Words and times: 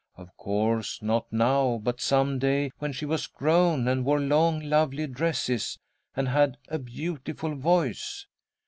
Of 0.15 0.35
course, 0.35 0.99
not 1.03 1.31
now, 1.31 1.77
but 1.83 2.01
some 2.01 2.39
day 2.39 2.71
when 2.79 2.91
she 2.91 3.05
was 3.05 3.27
grown, 3.27 3.87
and 3.87 4.03
wore 4.03 4.19
long, 4.19 4.59
lovely 4.59 5.05
dresses, 5.05 5.77
and 6.15 6.27
had 6.27 6.57
a 6.69 6.79
beautiful 6.79 7.53
voice. 7.55 8.25